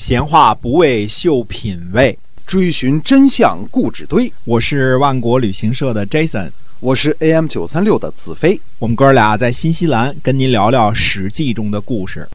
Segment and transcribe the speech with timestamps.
[0.00, 4.32] 闲话不为秀品味，追寻真相故纸堆。
[4.46, 8.58] 我是万国旅行社的 Jason，我是 AM 九三六的子飞。
[8.78, 12.26] 我们哥俩在新西兰跟您聊聊《史记》中的故事。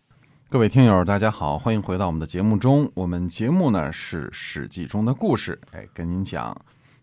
[0.47, 2.89] 各位听友，大家好，欢迎回到我们的节目中。
[2.93, 6.55] 我们节目呢是《史记》中的故事，哎，跟您讲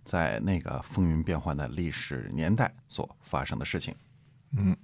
[0.04, 3.92] 在那个风云变幻的历史年代所发生的事情。
[4.56, 4.76] 嗯。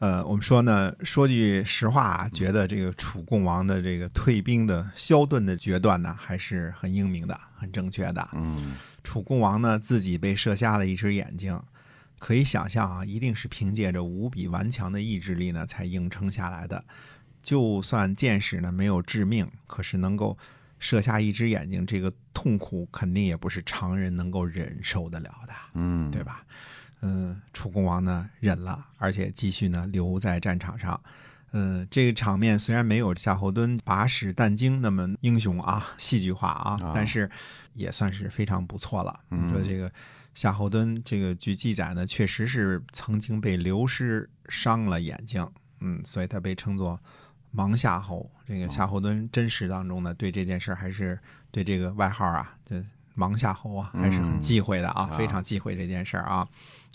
[0.00, 8.26] 呃，我们说呢，说句实话啊，觉得这个楚共王的这个退兵的萧顿的决断呢，还是很英明的，很正确的。
[8.32, 8.72] 嗯，
[9.04, 11.62] 楚共王呢自己被射瞎了一只眼睛，
[12.18, 16.82] 可以想象啊，一定是凭借着无比顽强的意志力呢，才硬撑下来的。
[17.42, 20.36] 就算箭矢呢没有致命，可是能够
[20.78, 25.52] 射瞎一只眼睛，这个痛苦肯定也不是常人能够忍受得了的。
[25.74, 26.42] 嗯，对吧？
[27.02, 31.00] 嗯，楚共王呢忍了，而且继续呢留在战场上。
[31.52, 37.28] 嗯，这个场面虽然没有夏侯惇把屎但惊那么英雄啊，戏剧化啊，但是
[37.74, 39.18] 也算是非常不错了。
[39.30, 39.90] 嗯说这个
[40.32, 45.44] 夏侯惇，这个据记载呢，确实是曾经被流失伤了眼睛，
[45.80, 47.00] 嗯，所以他被称作
[47.52, 48.30] 盲夏侯。
[48.46, 51.18] 这个夏侯惇真实当中呢，对这件事还是
[51.50, 52.80] 对这个外号啊，这
[53.16, 56.46] 盲夏侯啊，还是很忌讳的啊，非常忌讳这件事啊。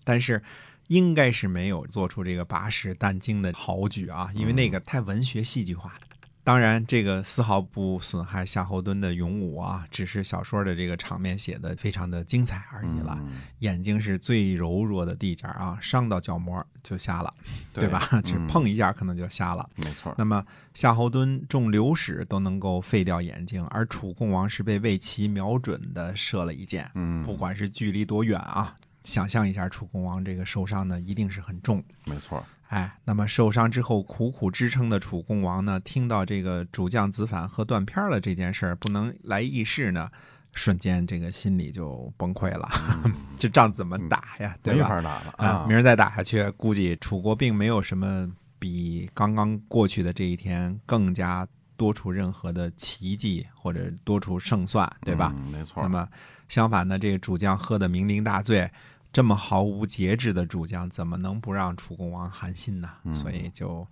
[0.05, 0.41] 但是，
[0.87, 5.99] 应该是没有做出这个拔矢但惊的豪举啊，因为那个太文学戏剧化了。
[6.43, 13.19] 当然，这个丝毫不损害夏侯惇的勇武啊，只是小说的这个场面写的非常的精彩而已了。
[13.61, 17.33] 眼睛是最柔弱的地界啊，伤到角膜就瞎了，
[17.73, 18.07] 对吧？
[18.23, 19.67] 只碰一下可能就瞎了。
[19.77, 20.13] 没错。
[20.19, 28.75] 那么夏侯惇中流矢都能够废掉眼睛，而楚共王是被魏齐瞄准的射了一箭，嗯，不管是距离多远啊。
[29.05, 31.81] 想象一下，楚共王这个受伤呢，一定是很重。
[32.05, 40.09] 没错，哎，那么受伤之后苦苦支撑的楚共王呢，听到这个主将子反喝断片了这件事儿不能来议事呢，
[40.53, 42.67] 瞬间这个心里就崩溃了。
[43.37, 44.57] 这仗怎么打呀？
[44.63, 44.83] 对吧？
[44.83, 45.65] 没法打了啊！
[45.67, 48.27] 明儿再打下去，估计楚国并没有什么
[48.57, 51.47] 比刚刚过去的这一天更加
[51.77, 55.35] 多出任何的奇迹或者多出胜算，对吧？
[55.51, 55.83] 没错。
[55.83, 56.07] 那么
[56.49, 58.67] 相反呢，这个主将喝得酩酊大醉。
[59.15, 62.89] 这么毫无节制的主将，怎么能不让楚共王寒心呢？
[63.13, 63.87] 所以就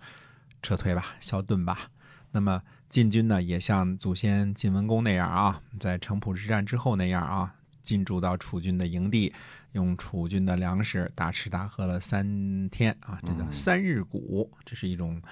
[0.62, 1.90] 撤退吧，消遁吧。
[2.30, 9.32] 那么晋军呢，也像祖先晋文公那样啊，在城濮之战之后那样啊，进驻到楚军的营地，
[9.72, 15.22] 用楚军的粮食大吃大喝了三天啊，这叫三日谷，这是一种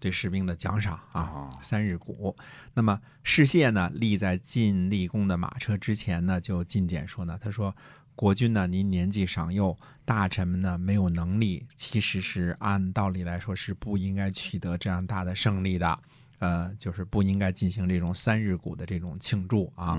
[0.00, 1.50] 对士兵的奖赏啊。
[1.60, 2.34] 三日谷。
[2.72, 7.76] 那么士燮呢，立在晋厉公的马车之前呢，就进谏说呢，他说。
[8.22, 8.68] 国君呢？
[8.68, 15.98] 您年纪尚幼，大臣们呢没有能力，其实是按道理来说是不应该取得这样大的胜利的，
[16.38, 19.98] 呃，就是不应该进行这种三日谷的这种庆祝啊。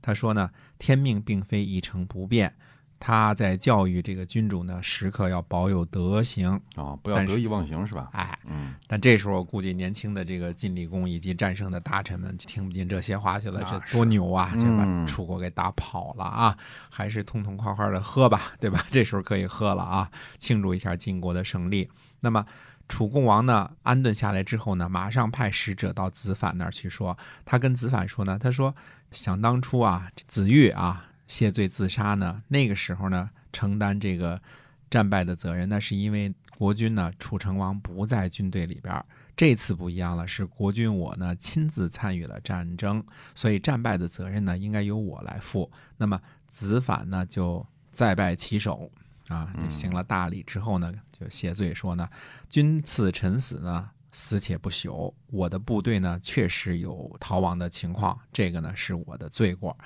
[0.00, 2.54] 他说呢，天命并非一成不变。
[2.98, 8.08] 他在教育这个君主呢，时刻要保有德行啊，不要得意忘形，是吧？
[8.12, 8.74] 哎，嗯。
[8.86, 13.62] 但这时候，我估计年轻的这个晋厉公以及战胜的大臣们就听不进这些话去了。
[13.62, 14.50] 这多牛啊！
[14.54, 16.56] 这把楚国给打跑了啊！
[16.88, 18.84] 还是痛痛快快的喝吧，对吧？
[18.90, 21.90] 这时候可以喝了啊，庆祝一下晋国的胜利。
[22.20, 22.46] 那么
[22.88, 28.74] 楚共王呢，安顿下来之后呢，马上派使者到子反那儿去说，他跟子反说呢，他说
[29.10, 31.04] 想当初啊，子玉啊。
[31.26, 32.42] 谢罪自杀呢？
[32.48, 34.40] 那个时候呢，承担这个
[34.90, 39.04] 战败的责任，那是因为国君呢，楚成王不在军队里边。
[39.36, 43.04] 这次不一样了，是国君我呢亲自参与了战争，
[43.34, 45.70] 所以战败的责任呢，应该由我来负。
[45.98, 46.18] 那么
[46.50, 48.90] 子反呢，就再拜其手
[49.28, 52.08] 啊，行了大礼之后呢，就谢罪说呢，
[52.48, 55.12] 君赐臣死呢，死且不朽。
[55.26, 59.76] 我的部队呢，确实有逃亡的情况，这个呢，是我的罪过。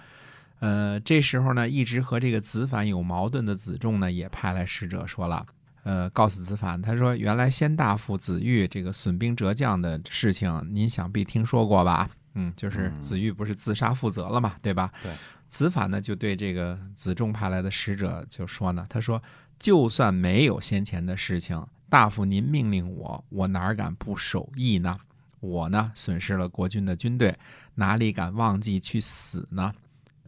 [0.60, 5.44] 呃，这时候呢，一直和这个子反有矛盾的子仲呢，也派来使者说了，
[5.82, 12.08] 呃，告诉子反，他说，原来先大夫子玉这个损兵折将的事情，您想必听说过吧？
[12.34, 14.92] 嗯，就是子玉不是自杀负责了嘛，对吧？
[15.02, 15.10] 对。
[15.48, 19.20] 子反呢，就对这个子仲派来的使者就说呢，他说，
[19.58, 24.96] 就算没有先前的事情，大夫您命令我，我哪敢不守义呢？
[25.40, 27.34] 我呢，损失了国君的军队，
[27.74, 29.72] 哪里敢忘记去死呢？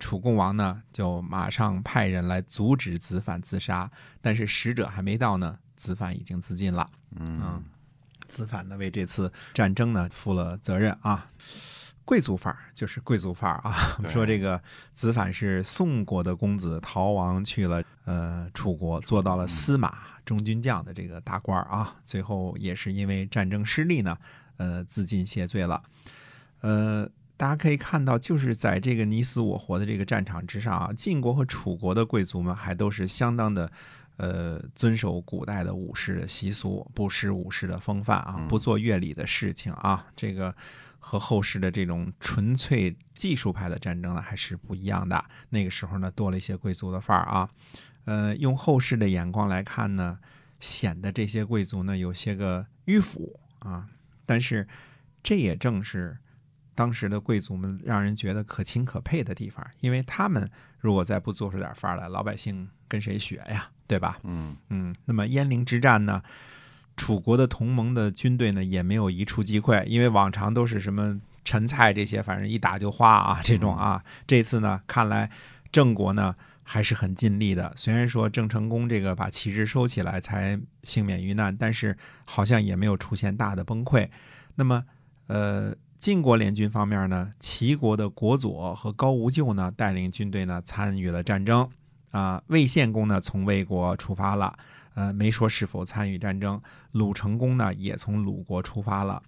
[0.03, 3.89] 楚共王呢，就马上派人来阻止子反自杀，
[4.21, 6.91] 但是使者还没到呢，子反已经自尽了。
[7.15, 7.63] 嗯，
[8.27, 11.31] 子反呢为这次战争呢负了责任啊，
[12.05, 13.73] 贵族范儿就是贵族范儿啊。
[14.11, 14.61] 说这个
[14.93, 24.19] 子反是宋国的公子，逃亡去了呃楚国，做到了司马中军将的这个大官儿啊，最后也是因为战争失利呢，
[24.57, 25.81] 呃自尽谢罪了，
[26.61, 27.09] 呃。
[27.43, 33.69] 大家可以看到，就是在这个你死我活的这个战场之上啊，晋国和楚国的贵族们还都是相当的，
[34.17, 40.07] 呃，遵守古代的武士的习俗，不失武士的风范啊，不做乐礼的事情啊。
[40.15, 40.55] 这个
[41.01, 45.25] 和后世的这种纯粹技术派的战争呢，还是不一样的。
[45.49, 47.51] 那个时候呢，多了一些贵族的范儿啊。
[48.05, 50.17] 呃，用后世的眼光来看呢，
[50.61, 53.89] 显得这些贵族呢有些个迂腐啊。
[54.25, 54.69] 但是，
[55.25, 56.17] 这也正是。
[56.75, 63.69] 当时的贵族们让人觉得可亲可佩的地方，因为他们如果再不做出点范儿来，老百姓跟谁学呀？
[63.87, 64.19] 对吧？
[64.23, 64.95] 嗯嗯。
[65.05, 66.23] 那么鄢陵之战呢，
[66.97, 74.03] 楚国的同盟的军队呢也没有一触即溃，因为往常都是什么陈蔡这些，反正一打就花啊这种啊。
[74.27, 75.31] 这次呢，看来
[75.71, 77.71] 郑国呢还是很尽力的。
[77.77, 84.09] 虽然说郑成功这个把旗帜收起来才幸免于难，但是好像也没有出现大的崩溃。
[84.55, 84.85] 那么，
[85.27, 85.75] 呃。
[86.03, 91.71] 晋国联军方面呢，齐国的国佐和高无咎呢带领军队呢参与了战争，
[92.11, 94.59] 啊，魏献公呢从魏国出发了，
[94.95, 96.61] 呃，没说是否参与战争。
[96.91, 99.23] 鲁成公呢也从鲁国出发了，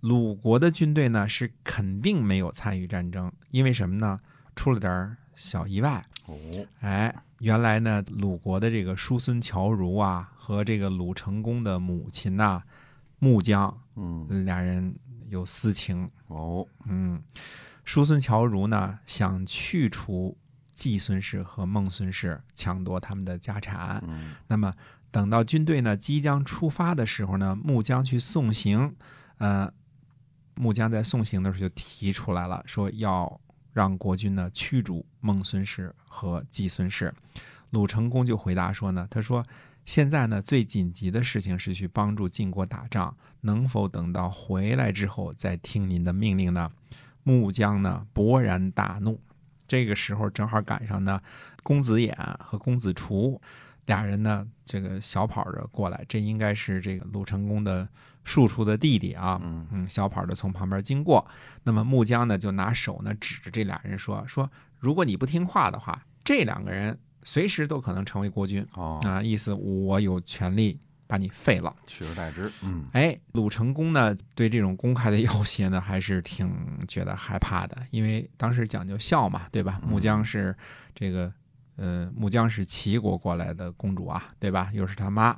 [0.00, 4.18] 鲁国的军队呢是肯定没有参与战争，因为什么呢？
[4.56, 6.02] 出了点小意外。
[6.24, 6.34] 哦，
[6.80, 12.62] 哎，原来呢鲁国的这个叔孙侨如啊和这个鲁成公的母亲呐，
[13.22, 14.94] 穆姜，嗯，俩人。
[15.28, 17.18] 有私情哦，嗯，
[17.86, 20.36] 叔孙侨如呢想去除
[20.74, 24.04] 季孙氏和孟孙氏，抢夺他们的家产。
[24.06, 24.74] 嗯，那么
[25.10, 28.94] 等到军队呢即将出发的时候呢，穆姜去送行，
[29.38, 29.72] 呃，
[30.54, 33.40] 穆姜在送行的时候就提出来了，说要
[33.72, 37.10] 让国君呢驱逐孟孙氏和季孙氏。
[37.70, 39.42] 鲁成公就回答说呢，他说。
[39.84, 46.70] 现在呢，最紧急的事情是去帮助晋国打仗，能否等到回来之后再听您的命令呢？
[47.24, 49.20] 穆姜呢勃然大怒，
[49.66, 51.20] 这个时候正好赶上呢，
[51.62, 53.40] 公子偃和公子除
[53.86, 57.88] 俩人呢，这个小跑着过来，这应该是这个鲁成功的
[58.22, 61.26] 庶出的弟弟啊，嗯，小跑着从旁边经过。
[61.64, 64.48] 那么穆姜呢，就拿手呢指着这俩人说：“说
[64.78, 69.22] 如果你不听话的话，这两个人。”随时都可能成为国君啊！
[69.22, 72.50] 意思我有权利把你废了，取而代之。
[72.62, 76.50] 嗯，哎，鲁成功呢，对这种公开的要挟呢，还是挺
[76.88, 79.80] 觉得害怕的，因为当时讲究孝嘛，对吧？
[79.86, 80.56] 穆姜是
[80.94, 81.32] 这个，
[81.76, 84.70] 呃，穆姜是齐国过来的公主啊，对吧？
[84.72, 85.36] 又是他妈，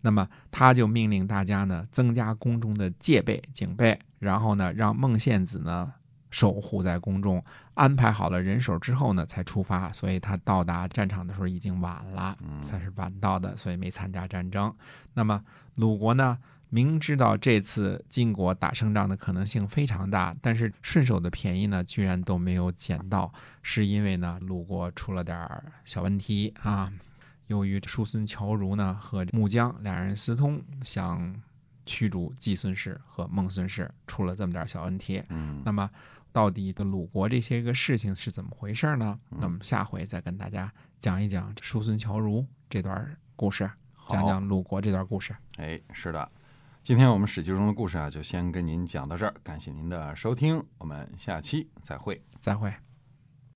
[0.00, 5.92] 那么他就命令大家呢，增加宫中的戒备警备，然后呢，让孟献子呢。
[6.32, 7.44] 守护在宫中，
[7.74, 9.92] 安排好了人手之后呢，才出发。
[9.92, 14.74] 所以他到达战场的时候已经晚了，算是晚到的，所以没参加战争。
[15.12, 15.44] 那么
[15.74, 16.38] 鲁国呢，
[16.70, 23.30] 明知道这次晋国打胜仗的可能性非常大，但是顺手的便宜呢，居然都没有捡到，
[23.62, 25.38] 是因为呢，鲁国出了点
[25.84, 26.90] 小问题啊。
[27.48, 31.34] 由于叔孙侨如呢和穆姜两人私通，想
[31.84, 35.22] 驱逐季孙氏和孟孙氏，出了这么点小问题。
[35.28, 35.90] 嗯，那么。
[36.32, 39.18] 到底的鲁国这些个事情是怎么回事呢？
[39.28, 43.70] 那么下回再跟大家讲一讲叔孙侨如这段故事，
[44.08, 45.36] 讲讲鲁国这段故事。
[45.58, 46.30] 哎，是的，
[46.82, 52.72] 今天我们史记中的故事啊，就先跟您讲到这儿，感谢您的收听，我们下期再会，再会。